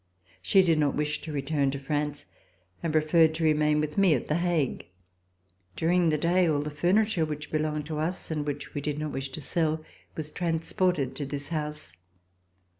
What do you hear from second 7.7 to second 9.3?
to us, and which we did not wish